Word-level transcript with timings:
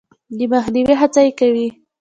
د 0.37 0.39
مخنیوي 0.53 0.95
هڅه 1.01 1.21
یې 1.25 1.31
کوي. 1.39 1.67